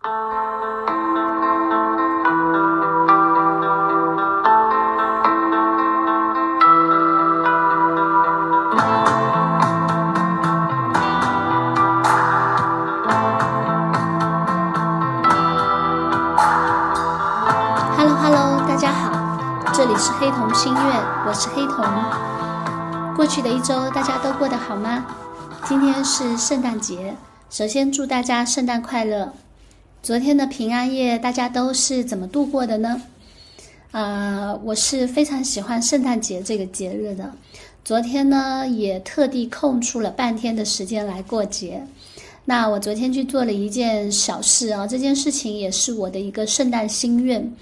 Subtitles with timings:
[0.00, 0.10] 哈
[18.04, 19.10] 喽哈喽大家好
[19.72, 20.82] 这里是黑瞳心愿，
[21.26, 21.84] 我是黑瞳。
[23.16, 25.04] 过去的一周大家都过得好吗？
[25.64, 27.16] 今天是圣诞节，
[27.50, 29.32] 首先祝大家圣诞快乐。
[30.08, 33.02] 昨天的平安夜大家都是怎么度过的呢？
[33.90, 37.30] 啊，我是非常喜欢圣诞节这个节日的。
[37.84, 41.86] 昨天呢，也特地空出了半天的时间来过节。
[42.46, 47.52] 那我昨天去做了一件小事啊，这件事情也是我的一个圣诞心愿。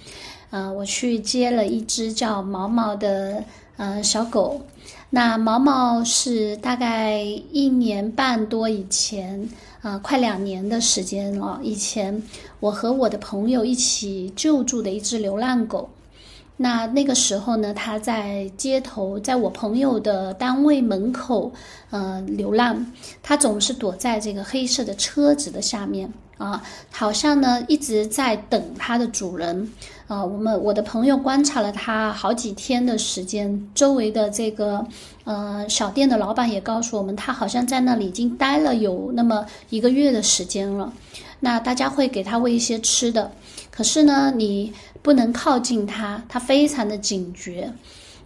[0.51, 3.43] 呃，我去接了一只叫毛毛的
[3.77, 4.65] 呃小狗。
[5.11, 7.21] 那毛毛是大概
[7.51, 9.49] 一年半多以前，
[9.87, 11.61] 啊，快两年的时间了。
[11.63, 12.21] 以前
[12.59, 15.89] 我和我的朋友一起救助的一只流浪狗。
[16.57, 21.53] 那那个时候呢，它在街头，在我朋友的单位门口，
[21.91, 22.85] 呃，流浪。
[23.23, 29.71] 它总是躲在这个黑色的车子的下面啊，好像呢一直在等它的主人。
[30.09, 34.87] 啊，我们我的朋友观察了他好几天的时间，周围的这个
[35.25, 40.93] 呃小店的老板也告诉我们，他好像在那里已经待了有那么一个月的时间了。
[41.41, 43.33] 那大家会给他喂一些吃的，
[43.71, 44.73] 可是呢，你。
[45.03, 47.73] 不能靠近他，他非常的警觉。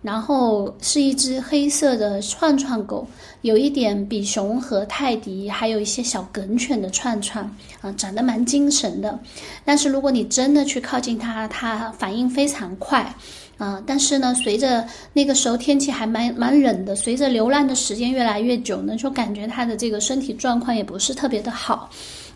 [0.03, 3.07] 然后是一只黑色的串串狗，
[3.43, 7.45] 有一点比熊和泰迪，还有一些小梗犬的串串
[7.83, 9.19] 啊，长得蛮精神的。
[9.65, 13.15] 但是如果你真的去靠近它，它反应非常快
[13.59, 13.83] 啊。
[13.87, 21.91] 但是呢，随着那个时候天气还蛮蛮冷的，随着流浪的时间越来越久呢，就感觉它的这个身体状况也不是特别的好。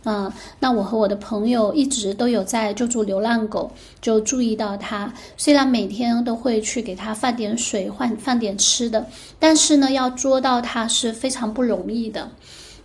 [0.04, 5.12] 嗯，那我和我的朋友一直都有在救助流浪狗，就注意到它。
[5.36, 9.06] 虽然每天都会去给它放点水、换放点吃的，
[9.38, 12.28] 但是呢，要捉到它是非常不容易的。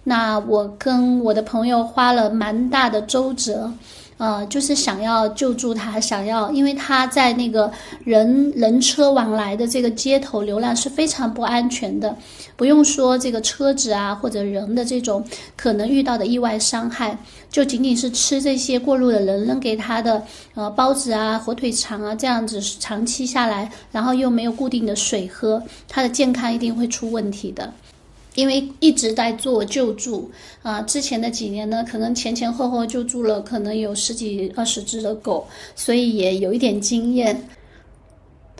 [0.04, 3.72] 那我跟我的朋友花了蛮大的周折。
[4.20, 7.72] 呃，就是想要救助他，想要，因为他在那个
[8.04, 12.14] 人人车往来的这个街头流浪是非常不安全的，
[12.58, 15.24] 不用说这个车子啊或者人的这种
[15.56, 17.18] 可能遇到的意外伤害，
[17.50, 20.22] 就仅仅是吃这些过路的人扔给他的
[20.54, 27.74] 呃包子啊、火腿肠啊这样子长期下来，然后又没有固定的水喝，他的健康一定会出问题的。
[28.36, 30.32] 因为一直在做救助
[30.62, 37.50] 啊，之前的几年呢，可能前前后后救助了可能有十几二十只的狗，所以也有一点经验。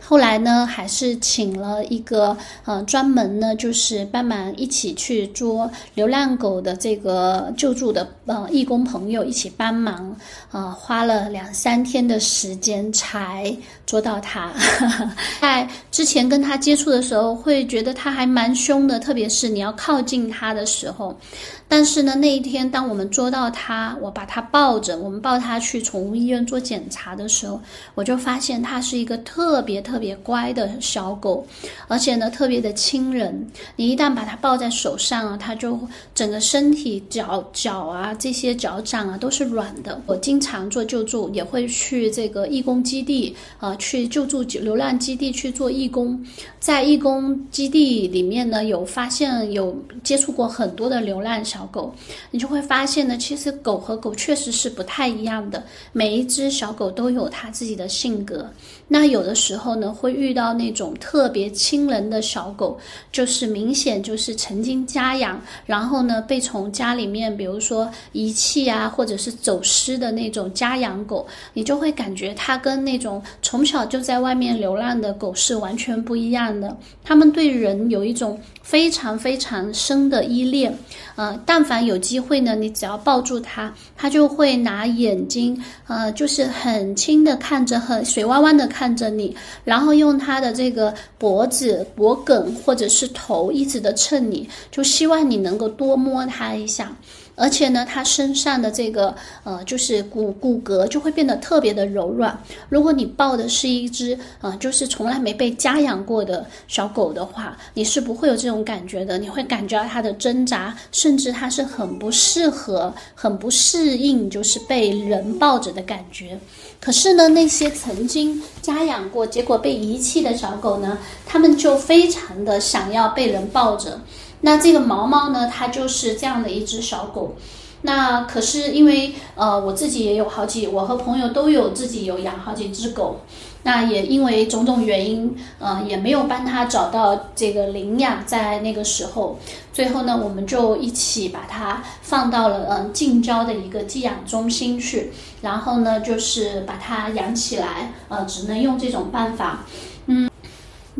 [0.02, 10.16] 后来呢，还是请了一个呃专门呢，就是帮忙一起去捉流浪狗的这个救助的呃义工朋友一起帮忙，
[10.52, 13.52] 啊，花了两三天的时间才
[13.84, 14.52] 捉到它。
[15.42, 21.18] 在之前跟它接触的时候，会觉得它还蛮凶的，特别是你要靠近它的时候。
[21.66, 27.60] 但是呢，那一天当我们捉到它，我把它抱着，我们抱它去宠物医院做检查的时候，
[27.94, 31.46] 我就发现它是一个特别特别乖的小狗，
[31.88, 33.48] 而且呢特别的亲人。
[33.76, 35.78] 你一旦把它抱在手上啊，它就
[36.12, 39.98] 整个身体脚脚啊这些脚掌啊都是软的。
[40.04, 46.22] 我经常做救助，也会去这个义工基地啊，去救助流浪基地去做义工。
[46.58, 51.66] 在义工基地里面呢，有发现有接触过很多的流浪小。
[51.72, 51.94] 狗，
[52.32, 55.62] 你就会发现呢，其实狗和狗确实是不太一样的。
[55.92, 58.50] 每一只小狗都有它自己的性格。
[58.92, 62.76] 那有的时候呢，会遇到那种特别亲人的小狗，
[63.12, 76.76] 就是明显就是曾经家养，然后呢被从家里面，比如说遗弃啊，或者是走失的那种家养狗，你就会感觉它跟那种从小就在外面流浪的狗是完全不一样的。
[77.04, 80.76] 它们对人有一种非常非常深的依恋，
[81.20, 81.38] 呃。
[81.44, 96.96] 但凡有机会呢，你只要抱住它，它就会拿眼睛，呃，就是很轻的看着，很水汪汪的看着你，然后用它的这个脖子、脖梗或者是头一直的蹭你，就希望你能够多摸它一下。
[97.40, 99.14] 而且呢，它身上的这个
[99.44, 102.38] 呃，就是骨骨骼就会变得特别的柔软。
[102.68, 109.16] 如果你抱的是一只呃，就是从来没被家养过的小狗的话，你是不会有这种感觉的。
[109.16, 116.38] 你会感觉到它的挣扎，甚至它是很不适合、很不适应，就是被人抱着的感觉。
[116.78, 123.98] 可是呢，那些曾经家养过，结果被遗弃的小狗呢，它们就非常的想要被人抱着。
[124.42, 127.34] 那这个毛毛呢，它就是这样的一只小狗，
[127.82, 133.20] 那可是因为呃我自己也有好几，我和朋友都有自己有养好几只狗。
[133.62, 139.38] 那也因为种种原因，呃，也没有帮他找到这个领养，在那个时候，
[139.70, 149.66] 最后呢，我们就一起把它放到了嗯近郊的一个寄养中心去，然后呢，就是把它养起来，呃，只能用这种办法，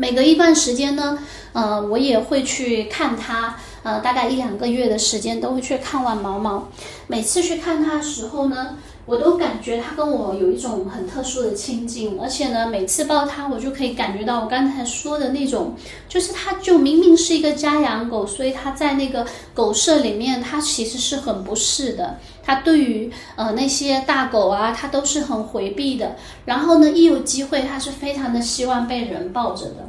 [0.01, 1.19] 每隔一段时间呢，
[1.53, 6.69] 呃，我也会去看它，呃，大概一两个月的时间都会去看望毛毛，
[7.05, 8.77] 每次去看它的时候呢。
[9.07, 15.73] 我都感觉它跟我有一种很特殊的亲近，而且呢，每次抱它，我就可以感觉到我刚才说的那种，
[16.07, 19.25] 就是它就明明是一个家养狗，所以它在那个
[19.55, 22.19] 狗舍里面，它其实是很不适的。
[22.43, 26.15] 它对于呃那些大狗啊，它都是很回避的。
[26.45, 29.87] 然后呢，一有机会，它是非常的希望被人抱着的。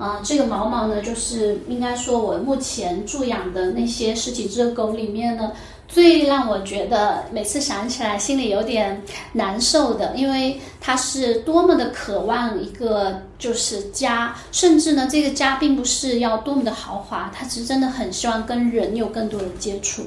[0.00, 5.52] 啊，这个毛毛呢，就是应该说我目前助养的那些十几只狗里面呢。
[5.86, 9.02] 最让我觉得每次想起来心里有点
[9.32, 20.04] 难受的，因为它是多么的渴望一个就是家，甚至呢，这个家并不是要多么的豪华，它其实真的很希望跟人有更多的接触。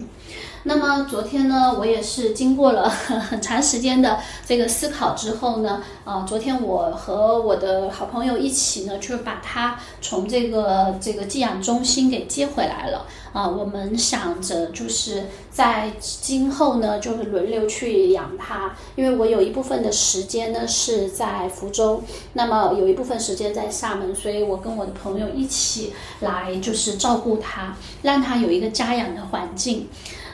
[0.65, 13.05] 那么昨天呢，我也是经过了很 长时间的这个思考之后呢，啊，昨天我和我的好朋友一起呢，就把它从这个这个寄养中心给接回来了。
[13.33, 29.89] 啊，我们想着就是在今后呢，就是轮流去养它，因为我有一部分的时间呢是在福州，那么有一部分时间在厦门，所以我跟我的朋友一起来就是照顾它，让它有一个家养的环境。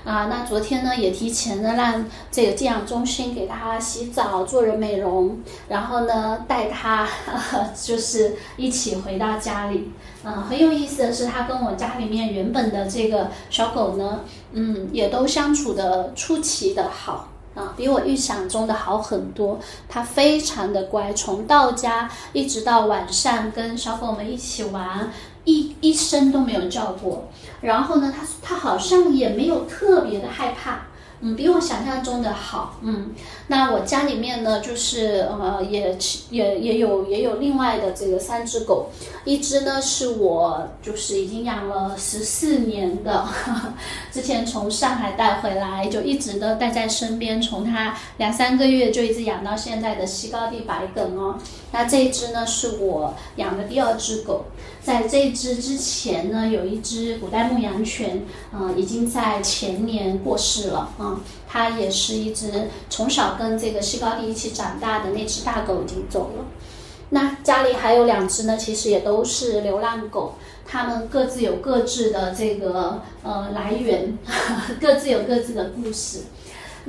[0.10, 7.08] 啊，那昨天呢也提前的让这个寄养中心给它洗澡、做人美容，然后呢带他
[7.80, 9.92] 就是一起回到家里。
[10.24, 14.22] 嗯，很有意思的是，它跟我家里面原本的这个小狗呢，
[14.54, 17.28] 嗯，也都相处的出奇的好
[17.76, 19.60] 比我预想中的好很多。
[19.88, 25.12] 它非常的乖，从到家一直到晚上跟小狗们一起玩。
[25.46, 27.24] 一一声都没有叫过，
[27.62, 30.82] 然后呢，它它好像也没有特别的害怕。
[31.22, 32.78] 嗯，比我想象中的好。
[32.82, 33.12] 嗯，
[33.48, 35.98] 那我家里面呢，就是呃，也
[36.30, 38.90] 也也有也有另外的这个三只狗，
[39.26, 43.28] 一只呢是我就是已经养了十四年的，
[44.12, 51.36] 之前从上海带回来，就一直都带在身边，从它两三个月就一直养到现在的西高地白梗哦。
[51.72, 54.46] 那这只呢是我养的第二只狗，
[54.82, 61.22] 在这只之前呢，有一只古代牧羊犬，嗯，已经在前年过世了啊。
[61.48, 66.46] 它也是一只从小跟这个西高地一起长大的那只大狗已经走了。
[67.12, 74.18] 那家里还有两只呢，其实也都是流浪狗，它们各自有各自的这个呃来源，
[74.80, 76.20] 各自有各自的故事。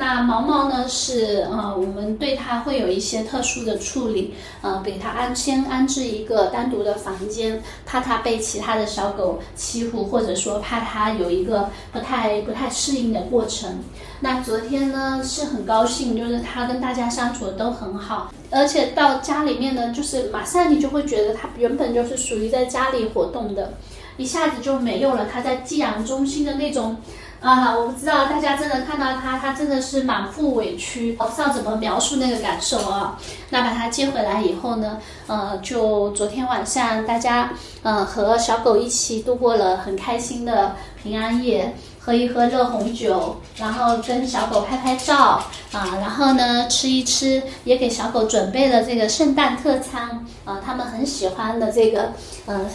[0.01, 4.33] 那毛毛呢是呃，我们对它会有一些特殊的处理，
[4.63, 13.81] 呃，给它安先安置一个单独的房间，怕它被其他的小狗欺负，或者说怕它有一个不太不太适应的过程。
[14.21, 23.75] 那昨天呢是很高兴，就是它跟大家相处的都很好，而且到家里面呢，就是马上你就会觉得它原本就是属于在家里活动的，
[24.17, 26.97] 一下子就没有了它在寄养中心的那种。
[27.41, 33.19] 啊，我不知道大家真的看到他，他真的是满腹委屈，我不知道怎么描述那个感受啊。
[33.49, 52.13] 那把他接回来以后呢，呃，就昨天晚上大家呃和小狗一起度过了很开心的平安夜，喝一喝热红酒，然后跟小狗拍拍照啊，然后呢吃一吃，也给小狗准备了这个圣诞特餐啊，他们很喜欢的这个
[52.45, 52.67] 呃。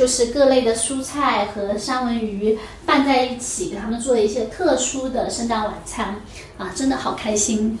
[0.00, 6.22] 就是各类的蔬菜和三文鱼拌在一起，给他们做一些特殊的圣诞晚餐
[6.56, 7.78] 啊，真的好开心。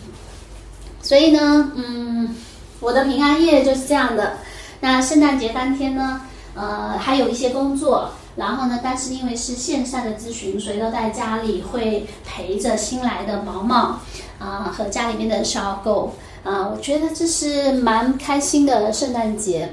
[1.00, 2.36] 所以呢，嗯，
[2.78, 4.36] 我的平安夜就是这样的。
[4.80, 6.20] 那圣诞节当天呢，
[6.54, 13.98] 呃，还有一些工作，然后呢，但是因为是线上的咨询，所以都在家里会陪着新来的毛毛
[14.38, 19.72] 啊和家里面的小狗啊，我觉得这是蛮开心的圣诞节。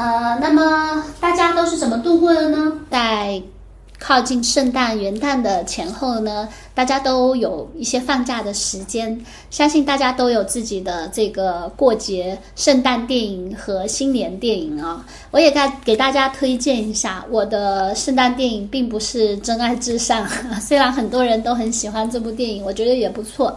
[0.00, 2.72] 呃，那么大家都是怎么度过的呢？
[2.90, 3.42] 在
[3.98, 15.04] 靠近圣诞、元旦的前后呢，大家都有一些放假的时间，相信大家都有自己的这个过节圣诞电影和新年电影啊。
[15.30, 20.26] 我也该给大家推荐一下，我的圣诞电影并不是《真爱至上》，
[20.62, 23.54] 虽然很多人都很喜欢这部电影，我觉得也不错，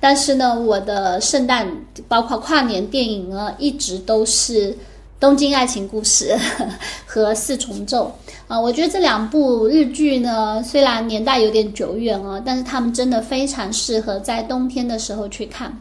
[0.00, 1.70] 但是呢，我的圣诞
[2.08, 4.74] 包括跨年电影呢，一直都是。
[5.22, 6.36] 东京爱情故事》
[7.06, 8.12] 和《四重奏》
[8.52, 15.72] 啊，我觉得这两部日剧呢，虽然年代有点久远啊，但是他们真的非常适合在冬天的时候去看。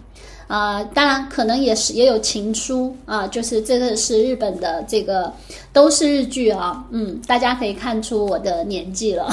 [0.46, 5.34] 啊，当然可能也是也有情书啊，就是这个是日本的这个
[5.74, 9.28] 都是日剧啊，嗯，大家可以看出我的年纪了。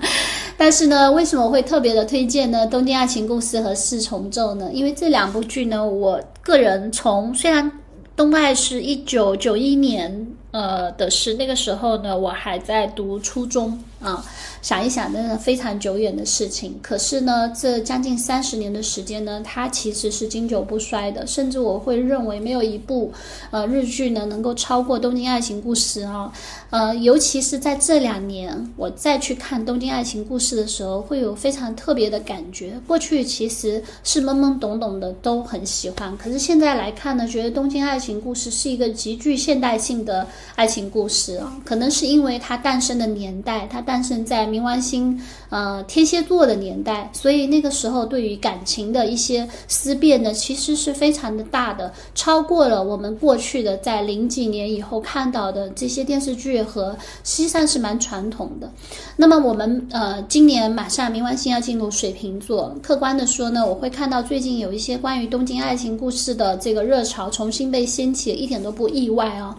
[0.58, 2.66] 但是呢，为什么会特别的推荐呢？
[2.68, 4.68] 《东京爱情故事》和《四重奏》呢？
[4.74, 7.70] 因为这两部剧呢，我个人从虽然
[8.16, 10.26] 东爱是一九九一年
[10.56, 14.24] 呃的是，那个时候呢，我还在读初中啊。
[14.62, 16.76] 想一想，真的非常久远的事情。
[16.82, 21.26] 可是呢，这将近三十年的时间呢，它其实是经久不衰的。
[21.26, 23.12] 甚至我会认为，没有一部
[23.50, 26.32] 呃日剧呢能够超过《东京爱情故事》啊。
[26.70, 32.80] 呃，尤其是在这两年，我再去看《东京爱情故事》的时候，会有非常特别的感觉。
[32.88, 36.16] 过去其实是懵懵懂懂的，都很喜欢。
[36.16, 41.54] 可是现在来看呢，觉得《东京爱情故事》是一个极具现代性的爱情故事啊。
[41.62, 44.46] 可能是因为它诞生的年代，它诞生在。
[44.46, 58.70] 冥王星，呃，天蝎座的年代，所以那个时候对于感情的一些思辨呢，其实是非常的大的，超过了我们过去的在零几年以后看到的这些电视剧和，实际上是蛮传统的。
[59.16, 69.58] 那么我们呃，今年马上冥王星要进入水瓶座，客观的说呢，我会看到最近有一些关于东京爱情故事的这个热潮重新被掀起，一点都不意外啊。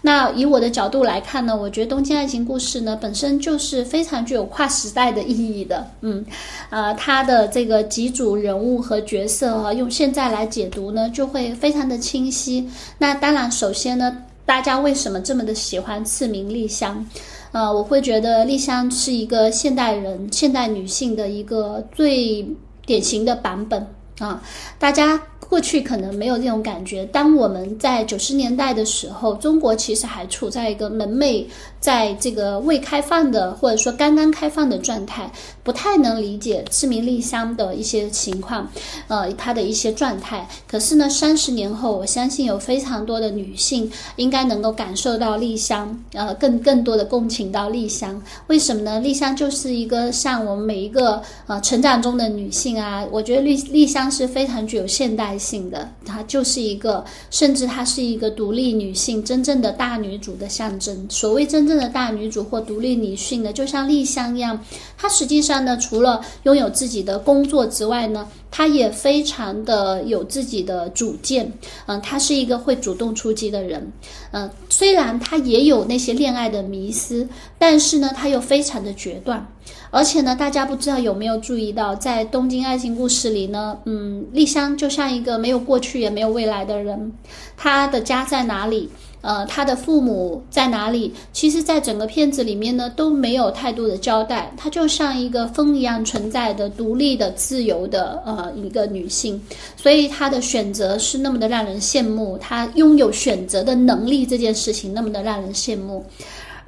[0.00, 5.84] 那以我的角度来看呢，我觉得《东京爱情故事》呢本身就是非常具有跨时代的意义的。
[6.02, 6.24] 嗯，
[6.70, 12.68] 呃，它的这个几组人物和角色啊，用现在来解读呢，就会非常的清晰。
[12.98, 17.04] 那当然，首先呢，大家为什么这么的喜欢次名丽香？
[17.50, 22.46] 呃，我会觉得丽香是一个现代人、现代女性的一个最
[22.86, 23.86] 典型的版本
[24.20, 24.40] 啊，
[24.78, 25.20] 大家。
[25.48, 27.06] 过去可能没有这种感觉。
[27.06, 31.44] 当我们在九十年代的时候，中国其实还处在一个门楣
[31.80, 35.30] 在这个未开放的，或者说刚刚开放的状态，
[35.68, 38.66] 不太能理解知名丽香的一些情况，
[39.06, 40.48] 呃，她的一些状态。
[40.66, 48.18] 可是呢，三十年后，我相信有非常多的女性应该能够感受到丽香，呃，更更多的共情到丽香。
[48.46, 48.98] 为什么呢？
[49.00, 55.36] 丽香就是一个像我们每一个呃成长中的女性啊，我觉得丽丽香是非常具有现代。
[55.38, 61.06] 性的，她就是一个，甚至她是一个独立女性，真正的大女主的象征。
[61.10, 64.58] 所谓真正的大女主或独立女性呢，就像丽香一样，
[64.96, 71.52] 她实际上呢，除了拥有自己的工作之外呢，他也非常的有自己的主见。
[71.86, 73.92] 嗯，他是一个会主动出击的人。
[74.32, 79.46] 嗯，虽然他也有那些恋爱的迷思，但是呢，他又非常的决断。
[79.90, 87.12] 而且呢，大家不知道有没有注意到，在《东京爱情故事》里呢，嗯，丽香就像一个没有过去也没有未来的人，
[87.56, 88.90] 她的家在哪里？
[89.20, 91.12] 呃，她的父母在哪里？
[91.32, 94.52] 其实，在整个片子里面呢，都没有太多的交代。
[94.56, 99.40] 她就像一个风一样存在的、独立的、自由的呃一个女性，
[99.76, 102.38] 所以她的选择是那么的让人羡慕。
[102.38, 106.04] 她拥有选择的能力这件事情，那么的让人羡慕。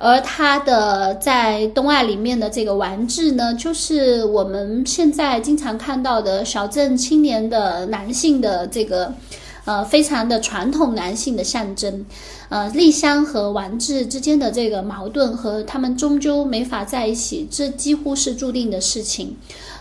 [0.03, 9.13] 而他的在东爱里面的这个丸治呢，就是我们现在经常看到的小镇青年的男性的这个，
[9.65, 12.05] 呃，非常的传统男性的象征。
[12.49, 19.37] 呃，丽香和丸治之间的这个矛盾和他们终究没法在一起，这几乎是注定的事情。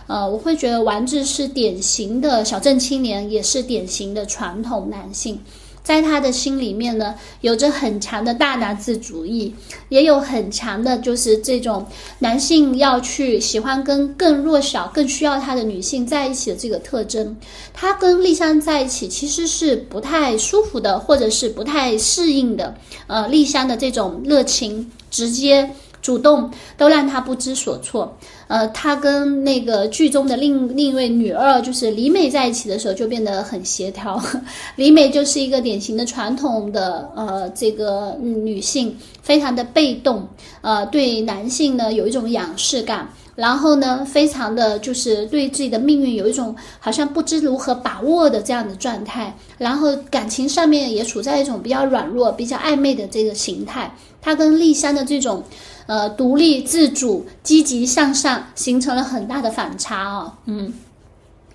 [0.06, 5.40] 呃，我会觉得丸治是典型的小镇青年，也是典型的传统男性。
[5.82, 9.54] 在他的心里面呢，有着很强的大男子主义，
[9.88, 11.84] 也有很强的，就是这种
[12.18, 17.36] 男性要去喜欢跟更弱小、更需要他的女性在一起的这个特征。
[17.72, 22.74] 他跟丽香在一起其实是不太舒服的，或者是不太适应的。
[23.06, 25.70] 呃，丽香的这种热情、直接。
[26.02, 28.16] 主动都让他不知所措，
[28.48, 34.20] 呃，他跟那个剧中的另另一位女二就是李美在一起的时候就变得很协调。
[34.76, 40.26] 李美就是一个典型的传统的呃这个女性，非常的被动，
[40.62, 53.94] 呃，对男性呢有一种仰视感，然后呢非常的就是对自己的命运有一种好像不知如何把握的这样的状态，然后感情上面也处在一种比较软弱、比较暧昧的这个形态。
[54.22, 55.42] 他跟丽香的这种。
[55.86, 60.38] 呃，独立自主、积极向上，形成了很大的反差啊。
[60.44, 60.72] 嗯，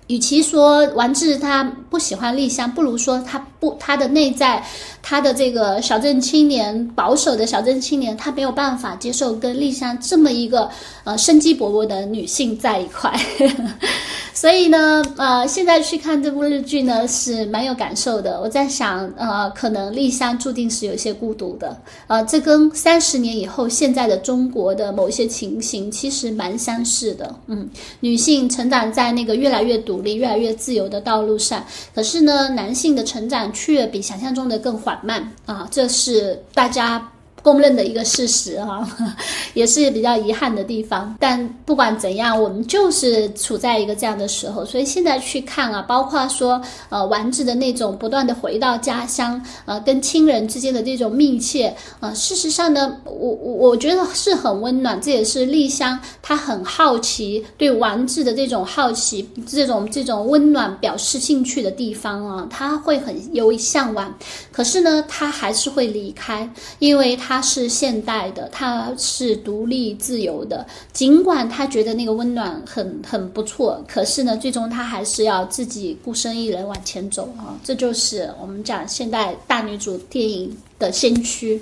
[0.08, 4.64] 与其说丸治他不喜欢丽香，不如说他不他的内在，
[5.02, 10.70] 他的这个小镇青年保守的小镇青年，他没有办法接受跟丽香这么一个
[11.04, 13.12] 呃生机勃勃的女性在一块。
[14.32, 18.38] 所以呢，呃，现在去看这部日剧呢，是蛮有感受的。
[18.38, 21.74] 我在想，呃，可能丽香注定是有些孤独的，
[22.06, 27.34] 呃，这跟三十年以后现在的中国的某一些情形其实蛮相似的。
[27.46, 27.66] 嗯，
[28.00, 37.10] 女性成长在那个越来越独立、越来越自由的道路上，可是呢，男性的成长却比想象中的更缓慢啊，这是大家。
[37.46, 38.84] 公认的一个事实哈，
[39.54, 41.14] 也是比较遗憾的地方。
[41.20, 55.00] 但不管怎样，我们就是处在一个这样的时候，所以现在去看啊，包括说呃丸子的那种不断的回到家乡，呃跟亲人之间的这种密切，呃事实上呢，我我我觉得是很温暖。
[55.00, 64.12] 这也是丽香她很好奇对丸子的这种好奇，这种这种温暖表示兴趣的地方啊，他会很有向往。
[64.50, 66.50] 可是呢，他还是会离开，
[66.80, 67.35] 因为他。
[67.36, 70.66] 他是现代的，他是独立自由的。
[70.94, 77.52] 尽管他觉得那个温暖很很不错，可是呢，最终他还是要自己孤身一人往前走啊！
[77.62, 81.60] 这就是我们讲现代大女主电影的先驱。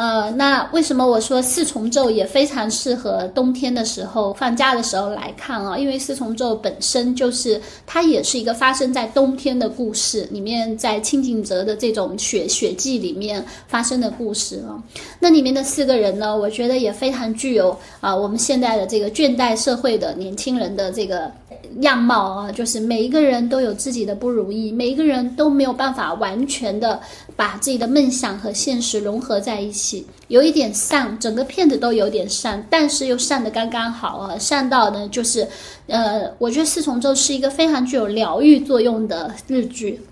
[0.00, 5.76] 呃，那为什么我说四重奏也非常适合冬天的时候放假的时候来看啊？
[5.76, 14.80] 因为四重奏本身就是它也是一个发生在冬天的故事，里面在清景泽的这种雪雪季里面发生的故事啊。
[15.18, 21.30] 那里面的四个人呢，我觉得也非常具有啊我们现在的这个倦怠社会的年轻人的这个。
[21.82, 26.98] 样貌啊，就是每一个人都有自己的不如意，每一个人都没有办法完全的
[27.40, 35.48] 把自己的梦想和现实融合在一起，有一点丧，整个片子都有点丧，但是又丧的刚刚好啊，丧到呢就是，
[35.86, 40.02] 呃，我觉得四重奏是一个非常具有疗愈作用的日剧。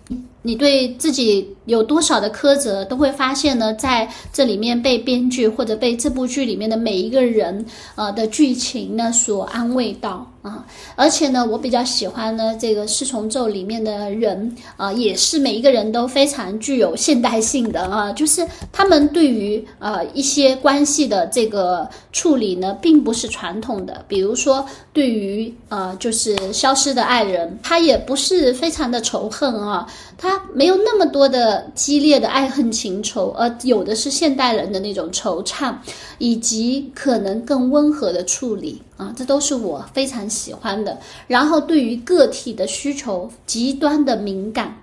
[0.40, 10.64] 你对自己有多少的苛责，都会发现呢，在这里面被编剧或者被这部剧里面的每一个人，呃的剧情呢所安慰到啊。
[10.96, 24.04] 而且呢，我比较喜欢呢这个四重奏里面的人啊，也是每一个人都非常具有现代性的啊，就是他们对于呃一些关系的这个处理呢，并不是传统的。
[24.08, 35.74] 比如说，对于呃就是消失的爱人，他也不是非常的仇恨啊，他没有那么多的激烈的爱恨情仇，而有的是现代人的那种惆怅，
[36.18, 40.98] 以及可能更温和的处理啊，这都是我非常喜欢的。
[41.26, 44.76] 然后对于个体的需求极端的敏感。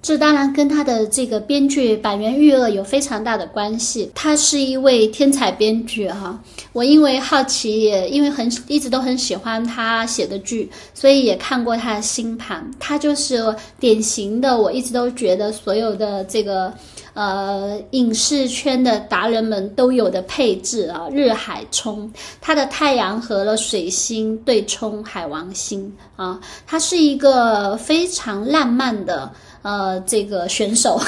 [0.00, 4.10] 这当然跟他的这个编剧板垣裕二有非常大的关系。
[4.14, 6.38] 他是一位天才编剧哈。
[6.72, 12.64] 我因为好奇，也因为很一直都很喜欢他写的剧，所以也看过他的星盘。
[12.78, 16.72] 他就是典型的，我一直都觉得所有的这个
[17.14, 29.30] 呃影视圈的达人们都有的配置啊，日海冲，他的太阳和了水星对冲海王星啊，他是一个非常浪漫的。
[29.62, 31.00] 呃，这个选手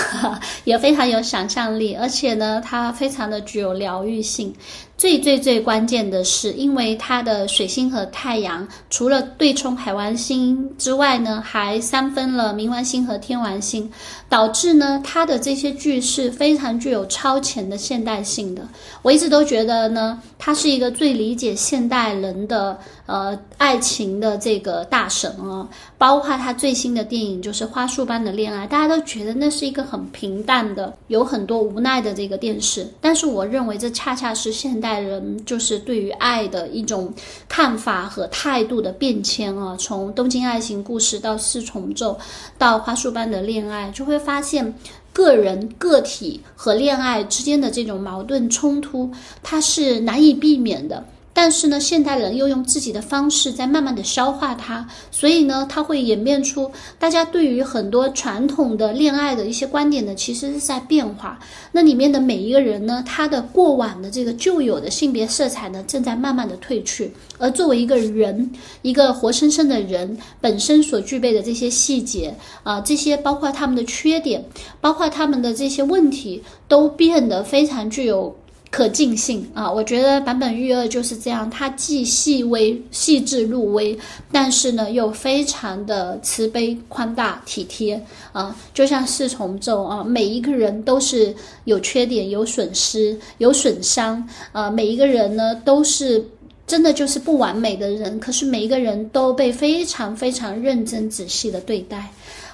[0.64, 4.54] 也非常有想象力，而且呢，他非常的具有疗愈性。
[5.00, 13.90] 最最最关键的是，因为它的水星和太阳除了对冲海王星之外呢，还三分了冥王星和天王星，
[14.28, 18.60] 导致呢它的这些剧是非常具有超前的现代性的。
[19.00, 25.66] 我一直都觉得呢，他是一个最理解现代人的呃爱情的这个大神啊。
[25.96, 34.89] 包括他最新的电影就是《花束般的恋爱》，大家都觉得那是一个很平淡的、有很多无奈的这个电视，但是我认为这恰恰是现代。
[34.90, 37.14] 爱人就是对于爱的一种
[37.48, 42.12] 看法和态度的变迁啊，从《东京爱情故事》到《四重奏》，
[42.58, 44.74] 到《花束般的恋爱》，就会发现
[45.12, 49.08] 个人个体和恋爱之间的这种矛盾冲突，
[49.44, 51.04] 它是难以避免的。
[51.42, 61.38] 但是呢，现代人又用自己的方式在慢慢的消化它，所以呢，它会演变出大家对于很多传统的恋爱的一些观点呢，其实是在变化。
[61.72, 67.10] 那里面的每一个人呢，他的过往的这个旧有的性别色彩呢，正在慢慢的褪去。
[67.38, 68.50] 而作为一个人，
[68.82, 74.44] 一个活生生的人本身所具备的这些细节啊，这些包括他们的缺点，
[74.78, 78.36] 包括他们的这些问题，都变得非常具有。
[78.70, 83.98] 可进性啊，我觉得版本玉二就是这样，它既细微细致入微，
[84.30, 88.00] 但是呢又非常的慈悲宽大体贴
[88.32, 96.24] 啊，就像四重奏啊，每一个人都是有缺点、有损失、有损伤啊，每一个人呢都是。
[96.66, 102.08] 真的就是不完美的人，可是每一个人都被非常非常认真仔细的对待。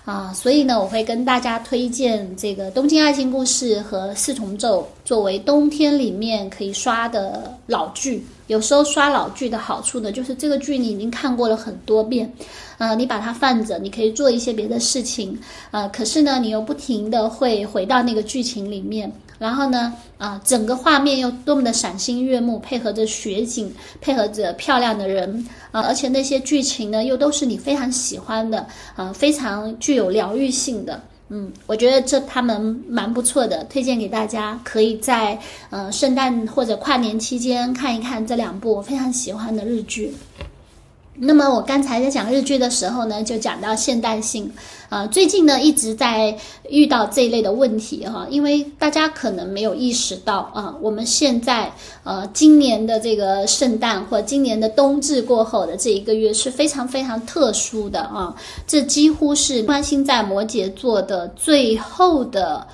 [0.07, 8.25] 啊，所以呢，我会跟大家推荐这个《东京爱情故事》和《四重奏》作为冬天里面可以刷的老剧。
[8.47, 12.33] 有时候刷老剧的好处呢，就是这个剧你已经看过了很多遍，
[12.79, 15.37] 呃，你把它放着，你可以做一些别的事情，
[15.73, 19.13] 呃，可是呢，你又不停的会回到那个剧情里面。
[19.39, 35.39] 然后呢，啊，整个画面又多么的赏心悦目，配合着雪景，配合着漂亮的人，啊，而且那些剧情呢，又都是你非常喜欢的，啊，非常具有疗愈性的，嗯，我觉得这他们蛮不错的，推荐给大家，可以在
[35.71, 40.15] 呃圣诞或者跨年期间看一看这两部我非常喜欢的日剧。
[41.19, 44.51] 那么我刚才在讲日剧的时候呢，就讲到现代性，
[44.89, 46.37] 啊，最近呢一直在
[46.69, 51.73] 遇到这一类的问题哈，因为大家可能没有意识到啊，我们现在
[52.05, 58.35] 呃今年的这个圣诞或今年的冬至过后的这一个月是非常非常特殊的啊，
[58.67, 62.67] 这几乎是关心在摩羯座的最后的。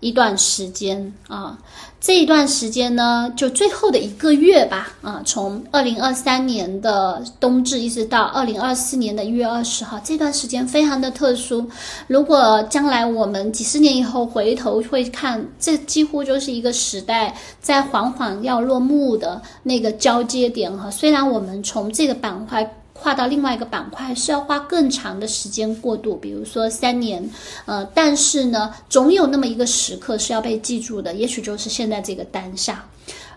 [0.00, 1.58] 一段时间啊，
[2.00, 11.68] 这一段时间呢，就最后的一个月吧，啊，从二零二三年的冬至一直到二零二四年的一月二十号，这段时间非常的特殊。
[12.06, 20.88] 如果将来我们几十年以后回头会看，这几乎就是一个时代在缓缓要落幕的那个交接点哈。
[20.88, 22.77] 虽然我们从这个板块。
[23.00, 27.28] 跨到另外一个板块是要花更长的时间过渡，比如说三年，
[27.64, 32.84] 呃，但是呢，总有那么一个时刻是要被记住的，也许就是现在这个当下。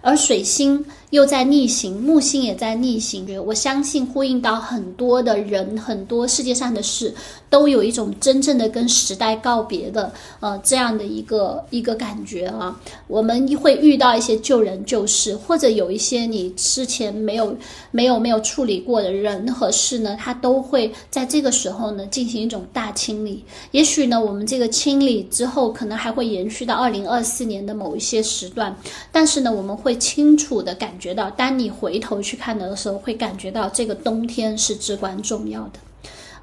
[0.02, 7.13] 而水星又在逆行，木星也在逆行，我相信呼应到很多的人，很多世界上的事，
[7.50, 12.78] 都有一种真正的跟时代告别的，呃，这样的一个一个感觉啊。
[13.08, 17.56] 我们会遇到一些旧人旧事，或者有一些你之前没有
[17.91, 23.43] 没有没有处理过的人和事呢，它都会在这个时候呢进行一种大清理。
[23.71, 28.76] 也许呢，我们这个清理之后，可能还会延续到二零二四年的某一些时段，
[29.12, 29.97] 但是呢，我们会。
[30.02, 35.80] 清楚的感觉到，当你回头去看的时候，会感觉到这个冬天是至关重要的。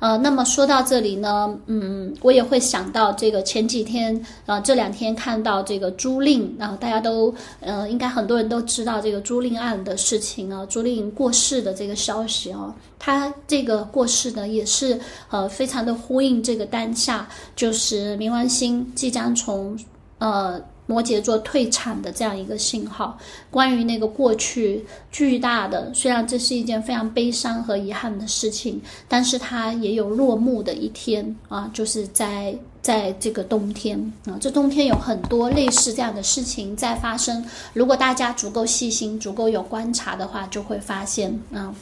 [0.01, 19.77] 呃，那么说到这里呢，嗯，我也会想到这个前几天，呃，这两天看到这个朱令，然后大家都，呃，应该很多人都知道这个朱令案的事情啊，朱令过世的这个消息啊，他这个过世呢，也是呃，非常的呼应这个当下，就是冥王星即将从，
[20.19, 20.61] 呃。
[20.89, 23.17] 摩羯座退场的这样一个信号，
[23.51, 37.45] 关于那个过去巨大的，虽然这是一件非常悲伤和遗憾的事情，但是它也有落幕的一天啊，就是在在这个冬天啊，这冬天有很多类似这样的事情在发生。
[37.75, 41.75] 如果大家足够细心、足够有观察的话，就会发现啊。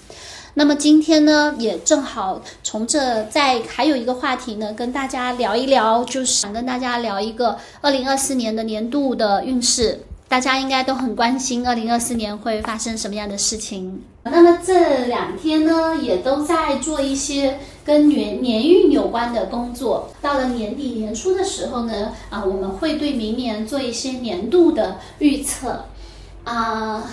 [0.58, 10.00] 那么今天呢，也正好从这再还有一个话题呢，跟大家聊一聊，就是想跟大家聊一个二零二四年的年度的运势。
[10.28, 14.02] 大家应该都很关心二零二四年会发生什么样的事情。
[14.22, 20.10] 那么这两天呢，也都在做一些跟年年运有关的工作。
[20.22, 25.84] 到了年底年初的时候呢，啊，我们会对明年做一些年度的预测，
[26.44, 27.04] 啊。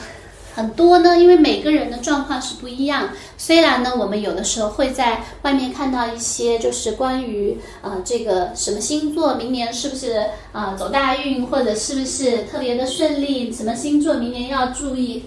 [0.56, 3.10] 很多呢，因为每个人的状况是不一样。
[3.38, 15.24] 虽然呢，我们有的时候会在外面看到一些，就是关于呃这个什么星座明年是不是啊走大运，或者是不是特别的顺利，什么星座明年要注意。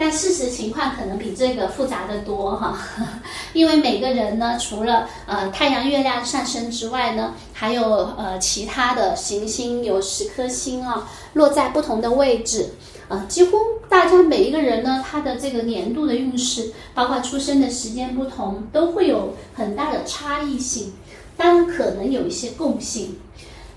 [0.00, 2.78] 但事实情况可能比这个复杂的多哈，
[3.52, 12.68] 因为每个人呢，除了呃太阳、月亮上升之外呢，还有呃其他的行星有十颗星啊，落在不同的位置。
[13.08, 13.56] 呃，几乎
[13.88, 20.92] 大家每一个人呢，他的这个年度的运势，包括出生的时间不同，都会有很大的差异性，
[21.34, 23.16] 当然可能有一些共性。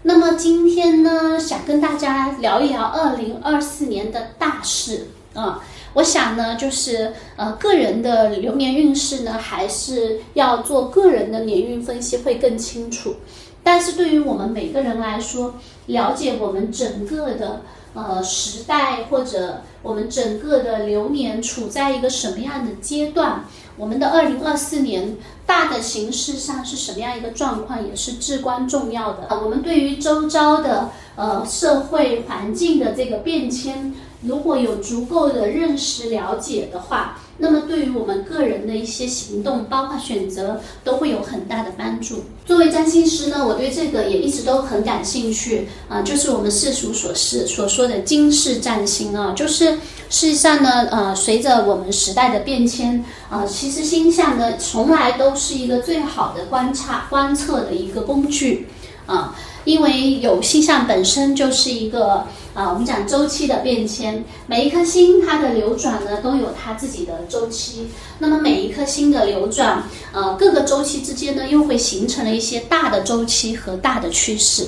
[0.03, 5.63] 那么今天呢，想跟大家聊一聊二零二四年的大事啊。
[5.93, 13.15] 我想呢，就是呃，个人的流年运势呢，还是要做个人的年运分析会更清楚。
[13.63, 17.61] 但是对于我们每个人来说，了解我们整个的。
[17.93, 23.45] 呃，时代或者我们整个的流年处在一个什么样的阶段？
[23.77, 29.27] 我们的二零二四年大的形势上是什么样一个状况，也是至关重要的。
[29.43, 42.23] 我们对于周遭的呃社会环境的这个变迁，如果有足够的认识了解的话，那么对于我们个人的一些行动，包括选择，都会有很大的帮助。
[42.45, 49.73] 作为占星师呢，我对这个也一直都很感兴趣啊，就是我们世俗所示所说的今世占星啊，就是
[50.09, 58.67] 事实上呢，呃，随着我们时代的变迁啊，其实星象呢，从来都是一个最好的观察观测的一个工具
[59.07, 59.35] 啊。
[59.65, 67.87] 因为有星象本身就是一个啊，我们讲周期的变迁，每一颗星它的流转呢都有它自己的周期。
[68.19, 74.67] 那么每一颗星的流转，呃，各个周期之间呢又会形成了一些大的周期和大的趋势。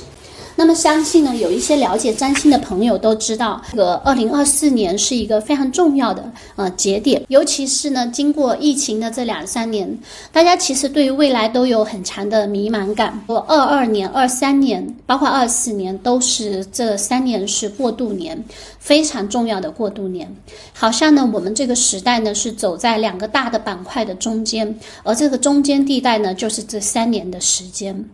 [0.56, 9.98] 那么相信呢，有一些了解占星的朋友都知道，这个二零二四年是一个非常重要的呃节点，尤其是呢，经过疫情的这两三年，
[10.32, 13.24] 大家其实对于未来都有很强的迷茫感。
[13.28, 18.44] 我二二年、二三年，包括二四年，都是这三年是过渡年，
[18.78, 20.34] 非常重要的过渡年。
[20.72, 28.06] 好像呢，我们这个时代呢是走在两个大的板块的中间，而这个中间地带呢，就是这三年的时间。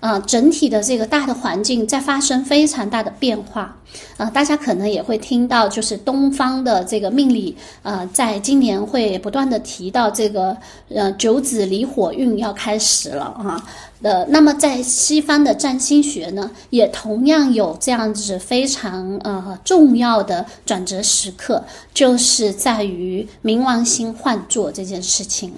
[0.00, 3.74] 啊，整体的这个大的环境在发生非常大的变化，
[4.16, 10.56] 啊，大家可能也会听到，就是东方的这个命理，呃，在今年会不断的提到这个，
[10.90, 13.62] 呃，九子离火运要开始了啊，
[14.02, 25.52] 呃，那么在西方的占星学呢，也同样有这样子非常呃重要的转折时刻，就是在于冥王星换座这件事情，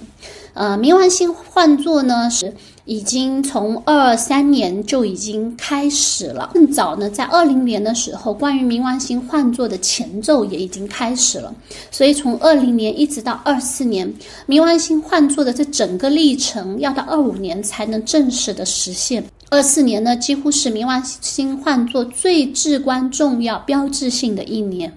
[0.54, 2.54] 呃，冥王星换座呢是。
[2.88, 11.54] 已经从二三年就已经开始了，更早呢，在二零年的时候，关于冥王星换座的前奏也已经开始了。
[11.90, 14.10] 所以从二零年一直到二四年，
[14.46, 19.22] 冥王星换座的这整个历程，要到二五年才能正式的实现。
[19.50, 24.90] 二四年呢，几乎是冥王星换座最至关重要、标志性的一年。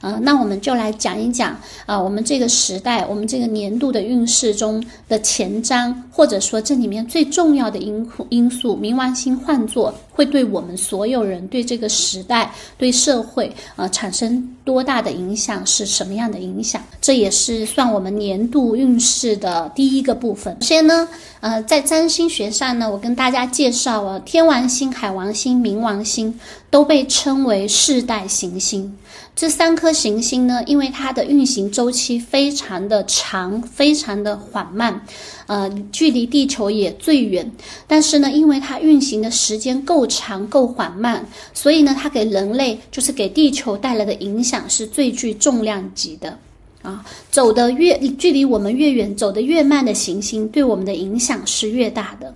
[0.00, 16.82] 啊，那我们就来讲一讲啊，我们这个时代，我们这个年度的运势中的前瞻，或者说这里面最重要的因因素，冥王星换座会对我们所有人、对这个时代、对社会啊产生多大的影响，是什么样的影响？
[17.02, 20.56] 这也是算我们年度运势的第一个部分。
[20.60, 21.06] 首先呢，
[21.40, 28.96] 呃，在占星学上呢，我跟大家介绍了天王星、海王星、冥王星都被称为世代行星。
[29.36, 35.00] 这三颗行星呢，因为它的运行周期非常的长，非常的缓慢，
[35.46, 37.50] 呃，距离地球也最远。
[37.86, 46.38] 但是呢，因为它运行的时间够长、够缓慢，所以呢，它给人类就是给地球带来的影响是最具重量级的
[46.82, 47.02] 啊。
[47.30, 52.34] 走得越距离我们越远，走得越慢的行星，对我们的影响是越大的。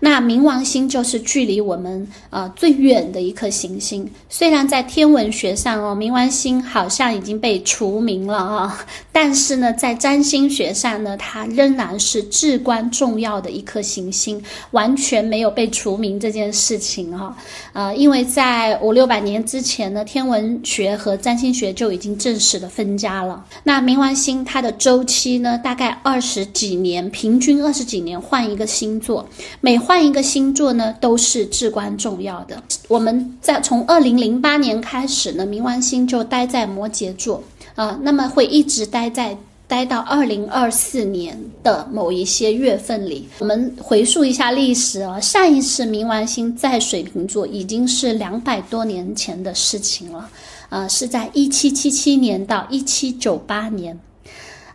[0.00, 4.08] 那冥王星就是距离我们呃最远的一颗行星。
[4.28, 17.36] 虽然在天文学上哦，冥王星好像已经被除名了啊， 但是呢，在占星学上呢，它仍然是至关重要的一颗行星，完全没有被除名这件事情哈。
[17.72, 23.44] 呃，因为在五六百年之前呢，天文学和占星学就已经正式的分家了。
[23.64, 29.28] 那冥王星它的周期呢，大概二十几年，平均二十几年换一个星座，
[29.60, 29.76] 每。
[29.88, 32.62] 换一个星座呢，都是至关重要的。
[32.88, 37.42] 我们在从二零零八年开始呢，冥王星就待在摩羯座
[37.74, 39.34] 啊，那么会一直待在
[39.66, 43.26] 待到二零二四年的某一些月份里。
[43.38, 50.28] 我们回溯一下历史啊，上一次冥王星在水瓶座已经是两百多年前的事情了，
[50.68, 53.98] 啊，是在一七七七年到一七九八年。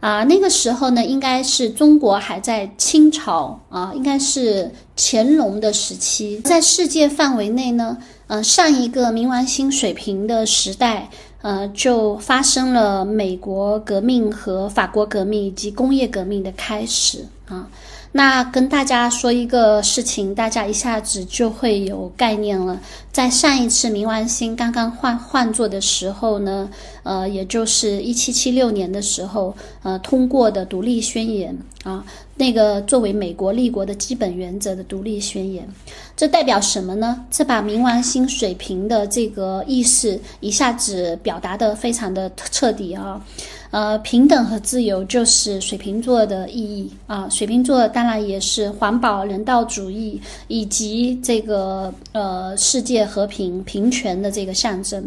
[0.03, 6.39] 啊，那个时候呢，应该是中国还在清朝啊，应该是乾隆的时期。
[6.39, 11.09] 在世界范围内呢，呃，上一个冥王星水平的时代，
[11.41, 17.69] 呃，就发生了美国革命和法国革命以及工业革命的开始啊。
[18.15, 22.79] 那跟大家说一个事情，大家一下子就会有概念了。
[23.11, 26.69] 在上一次冥王星刚刚换换座的时候呢，
[27.01, 35.67] 呃，也就是一七七六年的时候，呃，通过的独立宣言啊，那个作为美国立国的基本原则的独立宣言，
[36.15, 37.25] 这代表什么呢？
[37.31, 43.19] 这把冥王星水平的这个意识一下子表达的非常的彻底啊。
[43.73, 47.27] 呃，平等和自由就是水瓶座的意义啊。
[47.27, 55.03] 水瓶座当然也是环保、人道主义以及这个呃世界和平、平权的这个象征。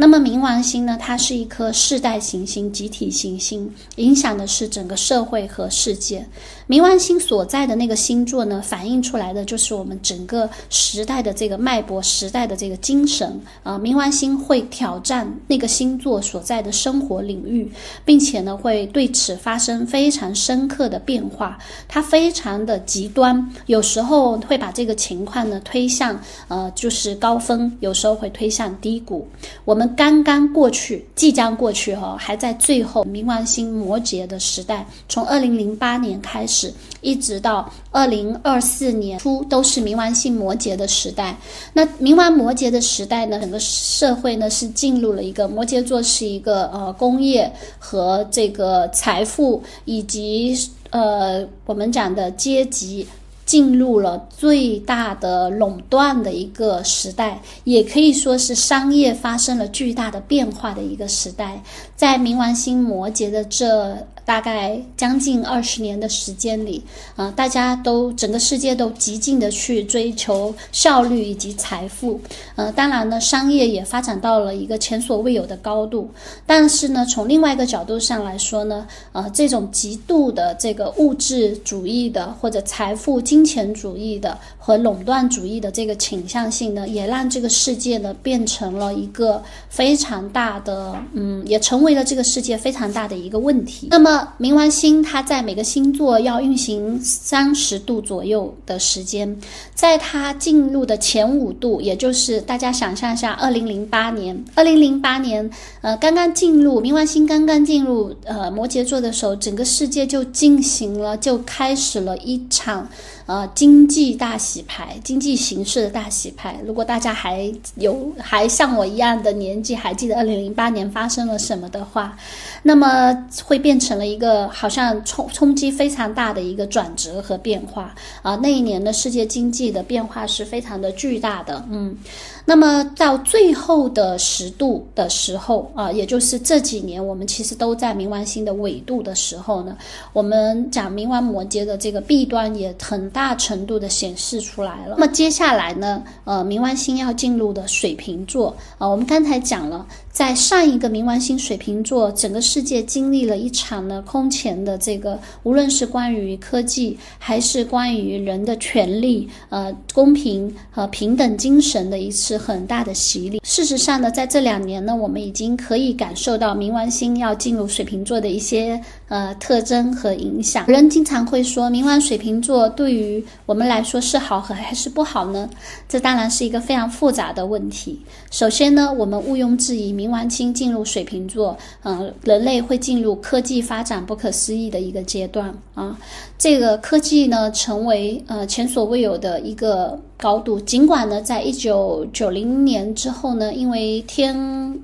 [0.00, 0.96] 那么冥王星呢？
[0.98, 6.26] 它是一颗世代行星、集体行星，影响的是整个社会和世界。
[6.66, 13.78] 冥王星所在的那个星座呢，反映出来的就是我们整个时代的这个脉搏、时代的这个精神啊。
[13.78, 17.70] 冥王星会挑战那个星座所在的生活领域，
[18.02, 21.58] 并且呢，会对此发生非常深刻的变化。
[21.86, 29.28] 它非常的极端，有时候会把这个情况呢推向呃就是高峰，有时候会推向低谷。
[29.66, 29.89] 我们。
[29.96, 41.36] 刚刚过去，即将过去哈，还在最后冥王星摩羯的时代，从二零零八年开始，一直到二零二四年初，都是冥王星摩羯的时代。
[41.72, 50.56] 那冥王摩羯的时代呢，整个社会呢是进入了一个摩羯座，是一个呃工业和这个财富以及
[50.90, 53.06] 呃我们讲的阶级。
[53.50, 61.60] 进入了最大的垄断的一个时代，也可以说是商业发生了巨大的变化的一个时代。
[61.96, 63.98] 在冥王星摩羯的这。
[64.22, 66.80] 大概将近二十年的时间里，
[67.16, 72.20] 啊，大家都整个世界都极尽的去追求效率以及财富，
[72.54, 76.08] 呃，当然呢，商业也发展到了一个前所未有的高度。
[76.46, 93.88] 但是呢，从另外一个角度上来说呢，呃，这种极度的这个物质主义的或者财富经金钱主义的和垄断主义的这个倾向性呢，也让这个世界呢变成了一个非常大的，嗯，也成为了这个世界非常大的一个问题。
[93.90, 94.28] 那么。
[94.38, 99.38] 冥王星它在每个星座要运行三十度左右的时间，
[99.74, 105.48] 在它进入的前五度，也就是大家想象一下，二零零八年，二零零八年，
[105.82, 112.88] 呃，刚刚进入冥王星刚刚进入呃摩羯座的时候，整个世界就进行了，就开始了一场。
[113.30, 116.58] 呃，经济大洗牌，经济形势的大洗牌。
[116.66, 122.18] 如果大家还有还像我一样的年纪，还记得二零零八年发生了什么的话，
[122.62, 128.36] 那么会变成了一个好像冲冲击非常大的一个转折和变化啊。
[128.36, 131.96] 那一年的世界经济的变化是非常的巨大的，嗯。
[132.44, 139.76] 那么到最后的十度的时候啊，也就是这几年，我们其实都在冥王星的纬度的时候呢，
[140.12, 144.96] 我们讲冥王摩羯的这个弊端也很大程度的显示出来了。
[144.98, 149.86] 那么接下来呢，呃，冥王星要进入的水瓶座啊，我们刚才讲了。
[150.10, 163.40] 在上一个冥王星水瓶座，整个世界经历了一场呢空前的这个，无论是关于科技，还是关于人的权利、呃公平和平等精神的一次很大的洗礼。
[163.44, 170.64] 事实上呢，在这两年呢，我们已经可以感受到冥王星要进入水瓶座的一些呃特征和影响。
[170.66, 175.50] 人经常会说，冥王水瓶座对于我们来说是好还是不好呢？
[175.88, 178.00] 这当然是一个非常复杂的问题。
[178.30, 179.92] 首先呢，我们毋庸置疑。
[179.92, 185.98] 冥王星进入水瓶座，嗯，人类会进入科技发展不可思议的一个阶段啊。
[186.38, 190.60] 这个科技呢，成为呃前所未有的一个高度。
[190.60, 194.80] 尽管呢，在一九九零年之后呢，因为天。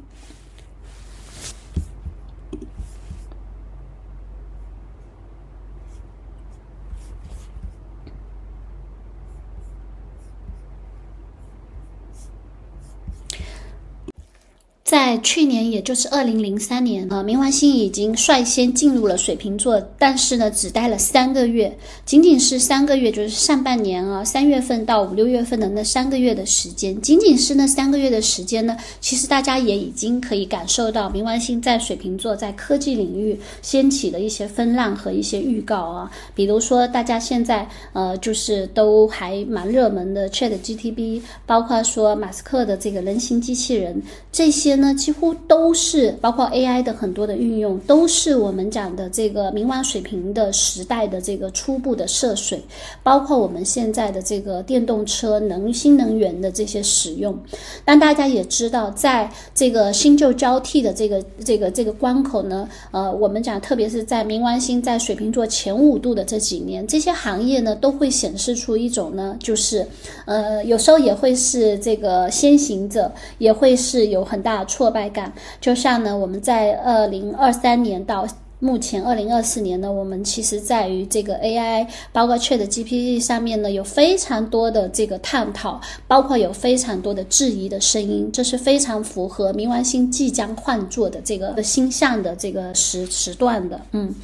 [14.97, 44.75] 在去年，也就是二零零三年，啊，冥王星已经率先进入了水瓶座，但是呢，只待了三个月，仅仅是三个月，就是上半年啊，三月份到五六月份的那三个月的时间，仅仅是那三个月的时间呢，其实大家也已经可以感受到冥王星在水瓶座在科技领域掀起的一些风浪和一些预告啊，比如说大家现在呃，就是都还蛮热门的 Chat GTP，包括说马斯克的这个人形机器人这些。
[44.77, 52.62] 呢，几乎都是包括 AI 的很多的运用，都是我们讲的这个冥王水平的时代的这个初步的涉水，
[53.03, 57.38] 包括我们现在的这个电动车能新能源的这些使用。
[57.85, 69.87] 但大家也知道，在这个新旧交替的这个这个这个关口呢，呃，我们讲，特别是在冥王星在水瓶座前五度的这几年，这些行业呢都会显示出一种呢，就是
[70.25, 74.66] 呃，有时候也会是这个先行者，也会是有很大。
[74.67, 78.27] 挫败感，就像呢，我们在二零二三年到
[78.59, 93.79] 目前二零二四年呢，我们其实在于这个 AI，包括 Chat GPT 上面呢，有非常多的这个探讨，包括有非常多的质疑的声音，这是非常符合冥王星即将换座的这个星象的这个时时段的。
[93.92, 94.14] 嗯，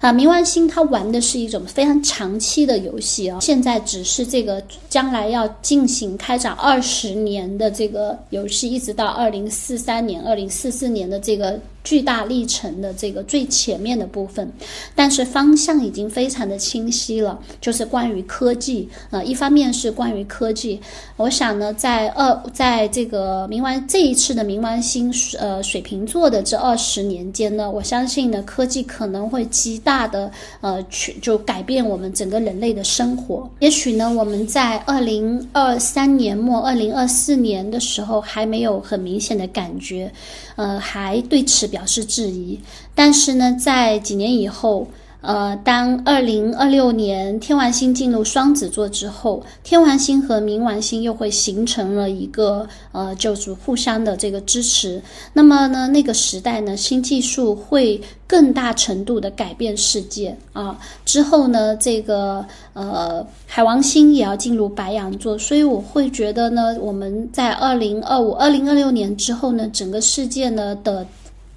[0.00, 11.60] 啊，冥王星它玩的是一种非常长期的游戏啊，现在只是这个将来要进行开展二十年的这个游戏，一直到二零四三年、二零四四年的这个。
[11.84, 14.50] 巨大历程的这个最前面的部分，
[14.94, 18.88] 但是方向已经非常的清晰了，就是关于科技。
[19.10, 20.80] 呃，一方面是关于科技，
[21.16, 30.30] 我想呢，在二在这个冥王这一次的冥王星呃水瓶座的这二十年间呢，我相信呢，科技可能会极大的
[30.60, 33.50] 呃去就改变我们整个人类的生活。
[33.58, 40.10] 也许呢，我们在二零二三年末、二零二四年的时候还没有很明显的感觉。
[40.54, 42.60] 呃，还对此表示质疑，
[42.94, 44.86] 但是呢，在几年以后，
[45.22, 55.00] 呃，当二零二六年天王星进入双子座之后，天王星和冥王星又会形成了一个呃，就是互相的这个支持。
[55.32, 60.76] 那么呢，那个时代呢，新技术会更大程度的改变世界啊。
[61.06, 62.44] 之后呢，这个
[62.74, 71.06] 呃，海王星也要进入白羊座，所以我会觉得呢，我们在二零二五、二零二六年之后呢，整个世界呢的。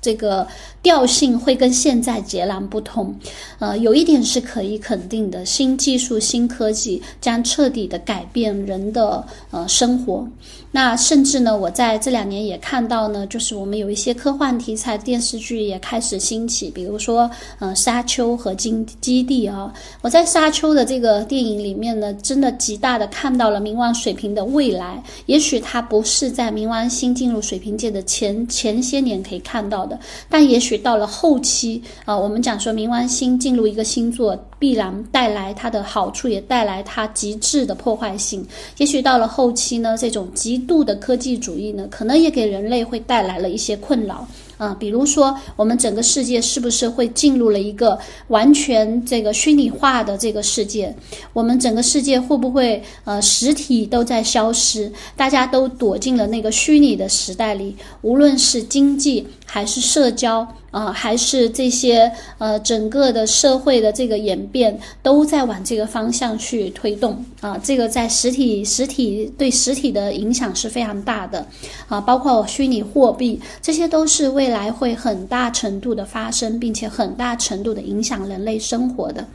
[0.05, 0.47] 这个
[0.83, 3.15] 调性会跟现在截然不同，
[3.57, 10.27] 呃，有一点是可以肯定的，新技术、新科技将彻底的改变人的呃生活。
[10.75, 19.73] 那甚至呢，我在这两年也看到呢，就是我们有一些科幻题材电视剧也开始兴起，比如说呃《沙丘》和《金基地》啊。
[20.01, 25.01] 我在《沙丘》的这个电影里面呢，真的极大的看到了冥王水平的未来。
[25.27, 29.97] 也许它不是在冥王星进入水平界的前前些年可以看到的。
[30.27, 38.45] 但也许到了后期啊，我们讲说冥王星进入一个星座，必然带来它的好处，也带来它极致的破坏性。
[38.77, 44.27] 也许到了后期呢，这种极度的科技主义呢，可能也给人类会带来了一些困扰。
[44.57, 47.99] 啊，比如说，我们整个世界是不是会进入了一个
[48.29, 50.95] 完全这个虚拟化的这个世界？
[51.33, 57.75] 我们整个世界会不会呃实体都在消失，大家都躲进了那个虚拟的时代里？
[58.01, 60.47] 无论是经济还是社交。
[60.71, 67.57] 啊，还是这些呃，整个的社会的这个演变都在往这个方向去推动啊。
[67.63, 71.47] 这个在实体实体对实体的影响是非常大的
[71.87, 79.25] 啊，包括虚拟货币，这些都是未来会很大程度的发生，并且很大程度的影响人类生活的。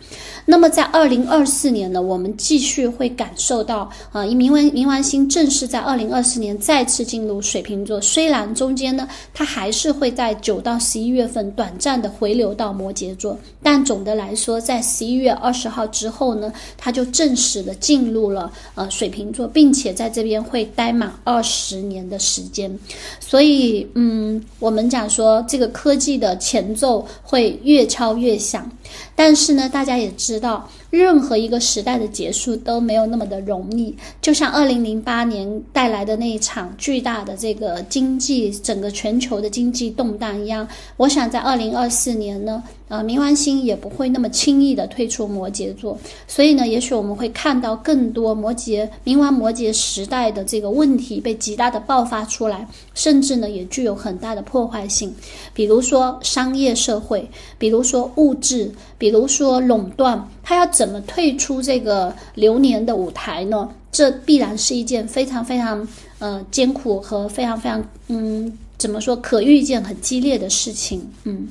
[0.44, 11.20] 那么在二零二四年呢，我们继续会感受到啊，冥王冥王星正式在二零二四年再次进入水瓶座，虽然中间呢，它还是会在九到十一月。
[11.30, 22.76] 份短暂的回流到摩羯座，但总的来说，在十一月二十号之后呢，它就正式的进入了呃水瓶座，并且在这边会待满二十年的时间。
[23.20, 28.68] 所以，嗯，我们讲说这个科技的前奏会越敲越响，
[29.14, 30.68] 但是呢，大家也知道。
[30.90, 40.66] 任何一个时代的结束都没有那么的容易，就像二零零八年带来的那一场巨大的这个经济整个全球的经济动荡一样，
[40.96, 42.60] 我想在二零二四年呢。
[42.90, 55.14] 呃，冥王星也不会那么轻易的退出摩羯座，所以呢，也许我们会看到更多摩羯冥王摩羯时代的这个问题被极大的爆发出来，甚至呢，也具有很大的破坏性。
[55.54, 63.70] 比如说商业社会，比如说物质，比如说垄断，它要怎么退出这个流年的舞台呢？
[63.92, 65.86] 这必然是一件非常非常
[66.18, 71.46] 呃艰苦和非常非常嗯，怎么说可预见很激烈的事情，嗯。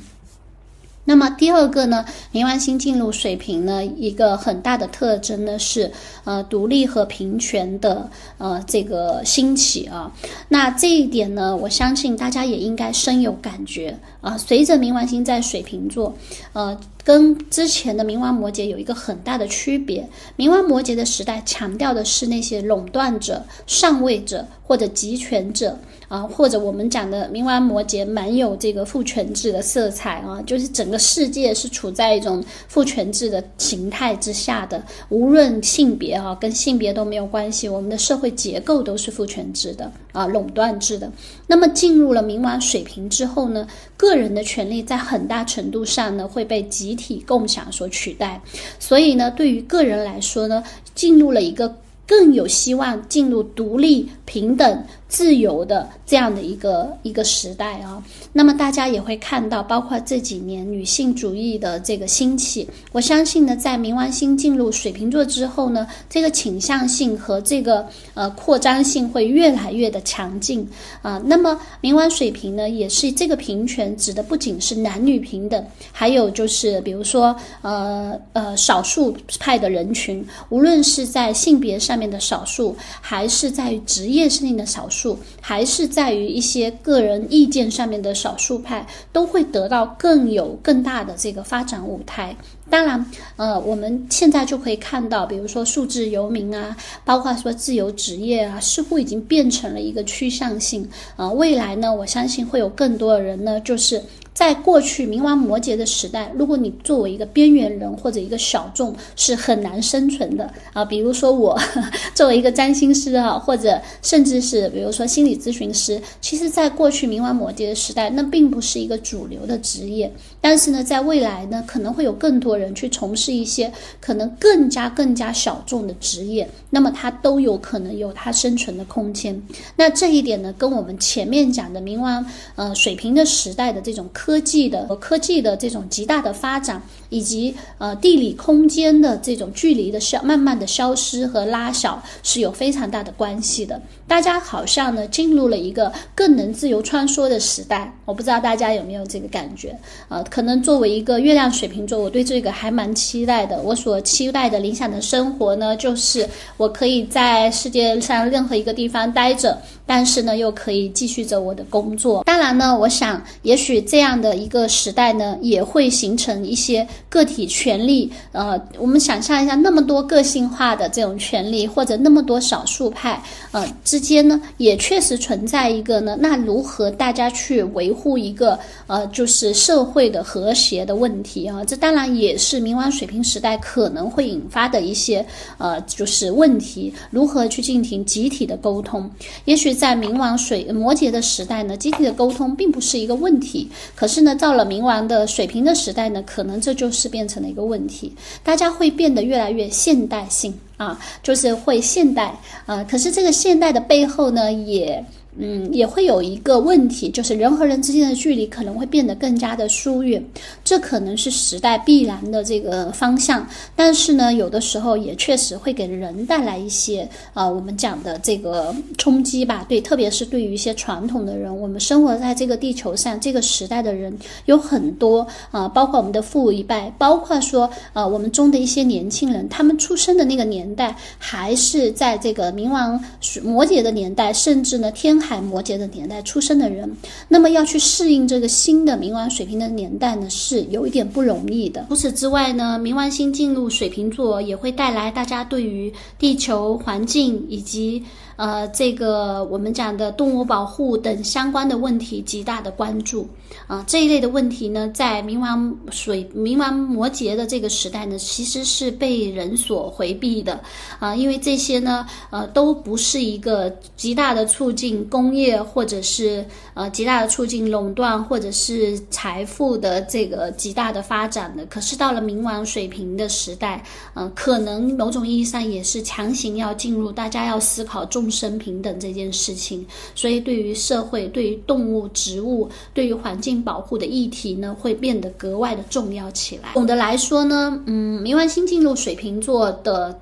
[1.10, 5.92] 那么第二个呢，冥王星进入水瓶呢，一个很大的特征呢是，
[6.24, 8.08] 呃，独立和平权的
[8.38, 10.12] 呃这个兴起啊。
[10.50, 14.38] 那这一点呢，我相信大家也应该深有感觉啊。
[14.38, 16.16] 随着冥王星在水瓶座，
[16.54, 20.08] 呃，跟之前的冥王摩羯有一个很大的区别。
[20.38, 25.76] 冥王摩羯的时代强调的是那些垄断者、上位者或者集权者。
[26.10, 41.10] 啊，或者我们讲的冥王摩羯蛮有这个父权制的色彩啊，就是整个世界是处在一种父权制的形态之下的，无论性别啊，跟性别都没有关系，我们的社会结构都是父权制的啊，垄断制的。
[41.46, 48.42] 那么进入了冥王水平之后呢，个人的权利在很大程度上呢会被集体共享所取代，
[48.80, 50.64] 所以呢，对于个人来说呢，
[50.96, 51.76] 进入了一个。
[52.10, 58.02] 更有希望进入独立、平等、自由的这样的一个一个时代啊。
[58.32, 70.66] 那么大家也会看到，包括这几年女性主义的这个兴起，我相信呢，在冥王星进入水瓶座之后呢，这个倾向性和这个呃扩张性会越来越的强劲
[71.02, 71.20] 啊。
[71.26, 88.10] 那么冥王水瓶呢，也是这个平权指的不仅是男女平等，还有就是比如说呃呃少数派的人群，无论是在性别上面的少数，还是在职业性的少数，数还是在于一些个人意见上面的。
[88.20, 92.36] 少数派都会得到更有更大的这个发展舞台。
[92.70, 93.06] 当然，
[93.38, 96.76] 呃，我们现在就可以看到，比如说数字游民啊，
[97.06, 100.86] 包括说自由职业啊，似乎已经变成了一个趋向性。
[101.16, 104.04] 呃，未来呢，我相信会有更多的人呢，就是。
[104.40, 110.86] 在过去冥王摩羯的时代，如果你作为一个边缘人或者一个小众，是很难生存的啊。
[110.86, 111.60] 比如说我
[112.16, 120.10] 作为一个占星师啊，或者甚至是比如说心理咨询师，其实在过去冥王摩羯的时代，那并不是一个主流的职业。
[120.42, 129.40] 但是呢，在未来呢，可能会有更多人去从事一些可能更加更加小众的职业，那么它都有可能有它生存的空间。
[129.76, 132.26] 那这一点呢，跟我们前面讲的冥王
[132.56, 134.30] 呃水平的时代的这种科。
[134.40, 143.82] 科技的和科技的这种极大的发展，以及呃地理空间的这种距离的消慢慢的消失和拉小，是有非常大的关系的。
[144.08, 150.24] 大家好像呢进入了一个更能自由穿梭的时代，我不知道大家有没有这个感觉啊？
[150.30, 153.62] 可能作为一个月亮水瓶座，我对这个还蛮期待的。
[153.62, 159.60] 我所期待的理想的生活呢，就是我可以在世界上任何一个地方待着。
[159.90, 162.24] 但是呢，又可以继续着我的工作。
[162.26, 168.12] 当然呢，我想，也许这样的一个时代呢，也会形成一些个体权利。
[168.32, 173.20] 呃，我们想象一下，那么多个性化的这种权利，或者那么多少数派，
[173.52, 181.66] 呃，之间呢，也确实存在一个呢，那如何大家去维护一个呃，就是社会的和谐的问题啊？
[181.66, 185.26] 这当然也是冥王水平时代可能会引发的一些
[185.58, 189.10] 呃，就是问题，如何去进行集体的沟通？
[189.46, 189.79] 也许。
[189.80, 193.72] 在冥王水摩羯的时代呢，集体的沟通并不是一个问题。
[193.96, 198.14] 可是呢，到了冥王的水平的时代呢，可能这就是变成了一个问题。
[198.44, 202.84] 大家会变得越来越现代性啊，就是会现代啊。
[202.84, 205.04] 可是这个现代的背后呢，也。
[205.38, 210.22] 嗯，也会有一个问题，就是人和人之间的距离可能会变得更加的疏远，
[210.66, 213.48] 这可能是时代必然的这个方向。
[213.76, 219.64] 但是呢，有的时候也确实会给人带来一些啊，我们讲的这个冲击吧。
[219.70, 233.00] 对，特别是对于一些传统的人，我们生活在这个地球上这个时代的人有很多啊，包括我们的父一辈，包括说呃我们中的一些年轻人，他们出生的那个年代还是在这个冥王
[233.44, 235.19] 摩羯的年代，甚至呢天。
[235.20, 236.90] 海摩羯的年代出生的人，
[237.28, 241.86] 那么要去适应这个新的冥王水瓶的年代呢，是有一点不容易的。
[241.90, 248.04] 除此之外呢，冥王星进入水瓶座也会带来大家对于地球环境以及。
[248.40, 253.28] 呃，这个我们讲的动物保护等相关的问题极大的关注
[253.68, 260.58] 啊，这一类的问题呢，在冥王水、冥王摩羯的这个时代呢，其实是被人所回避的
[261.00, 271.66] 啊，因为这些呢，呃，都不是一个极大的促进工业或者是呃极大的促进垄断或者是财富的这个极大的发展的。
[271.66, 273.84] 可是到了冥王水平的时代，
[274.14, 278.29] 呃，可能某种意义上也是强行要进入，大家要思考重。
[278.30, 286.72] 生平等这件事情，所以对于社会、对于动物、植物、对于环境保护的议题呢，会变得格外的重要起来。
[286.74, 290.20] 总的来说呢，嗯，冥王星进入水瓶座的。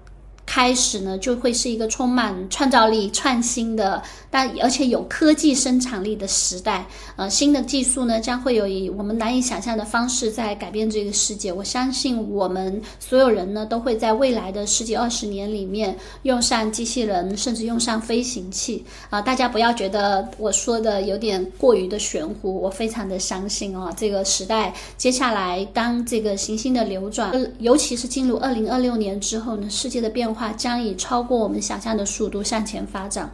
[0.47, 6.87] 开始呢，就会是一个充满创造力、创新的，但而且有科技生产力的时代。
[7.17, 11.51] 呃，新的技术呢，将会有以我们难以想象的方式在改变这个世界。
[11.51, 18.83] 我相信我们所有人呢，都会在未来的十几二十年里面用上机器人，甚至用上飞行器。
[19.09, 30.36] 啊，大家不要觉得我说的有点过于的玄乎，我非常的相信啊，这个时代接下来当这个行星的流转，尤其是进入二零二六年之后呢，世界的变化。
[30.37, 33.29] 话将以超过我们想象的速度向前发展。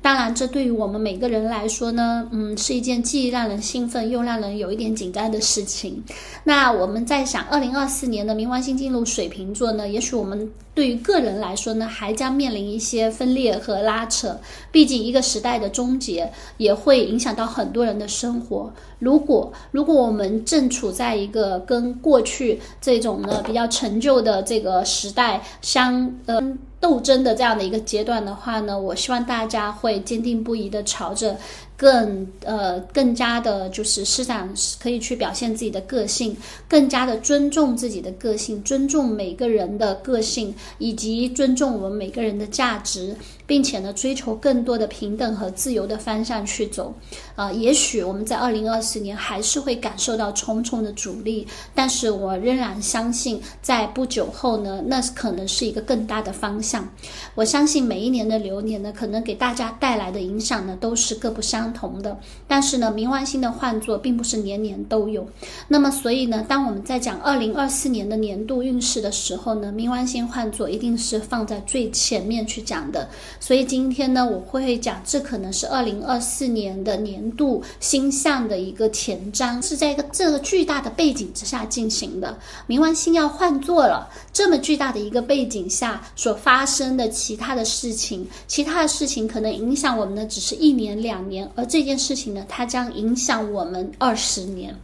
[0.00, 6.02] 当然，这对于我们每个人来说呢，嗯，是一件既让人兴奋又让人有一点紧张的事情。
[6.44, 14.38] 那我们在想，二零二四年的冥王星进入水瓶座呢，也许我们对于个人来说呢，还将面临一些分裂和拉扯。
[14.70, 18.70] 毕竟，一个时代的终结也会影响到很多人的生活。
[18.98, 26.43] 如果如果我们正处在一个跟过去这种呢比较陈旧的这个时代相呃。
[26.80, 31.36] 斗争的这样的一个阶段的话呢，我希望大家会坚定不移的朝着。
[31.76, 34.48] 更呃更加的，就是施展
[34.80, 36.36] 可以去表现自己的个性，
[36.68, 43.16] 更加的尊重自己的个性，尊重每个人的个性，以及尊重我们每个人的价值，
[43.46, 46.94] 并且呢，追求更多的平等和自由的方向去走。
[47.34, 56.88] 啊，也许我们在二零二四年还是会感受到重重的阻力，但是我仍然相信，在不久后呢，那可能是一个更大的方向。
[57.34, 61.64] 我相信每一年的流年呢，可能给大家带来的影响呢，都是各不相。
[61.74, 62.16] 同的，
[62.46, 65.26] 但是呢，冥王星的换座并不是年年都有。
[65.66, 73.08] 那么，所以呢，当我们在讲二零二四年的年度运势的时候呢，冥王星换座一定是放在最前面去讲的。
[73.40, 82.36] 所以今天呢，我会讲这可能是二零二四年的年度星象的一个前瞻，是在一个这个巨大的背景之下进行的。
[82.68, 91.48] 冥王星要换座了，这么巨大的一个背景下所发生的其他的事情，其他的事情可能影响我们的只是一年两年。
[91.54, 94.74] 而这件事情呢，它将影响我们二十年，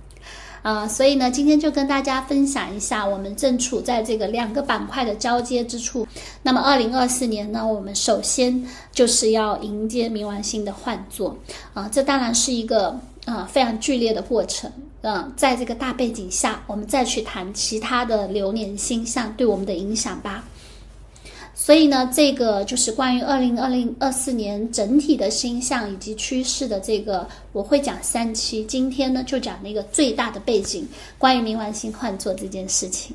[0.63, 6.07] 啊，所以呢，今天就跟大家分享一下，我们正处在这个两个板块的交接之处。
[6.43, 11.37] 那么，二零二四年呢，我们首先就是要迎接冥王星的换座，
[11.73, 14.71] 啊，这当然是一个啊非常剧烈的过程。
[15.03, 20.45] 嗯，在这个大背景下，我们再去谈其他的流年星象对我们的影响吧。
[21.63, 28.65] 所以呢，这个就是关于二零二零二四年整体的星象以及趋势的这个，我会讲三期。
[28.65, 30.89] 今天呢，就讲那个最大的背景，
[31.19, 33.15] 关于冥王星换座这件事情。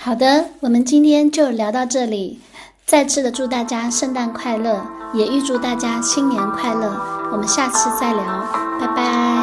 [0.00, 2.40] 好的，我们今天就聊到这里。
[2.86, 4.82] 再次的祝大家圣诞快乐，
[5.12, 6.88] 也预祝大家新年快乐。
[7.32, 8.24] 我们下次再聊，
[8.80, 9.33] 拜拜。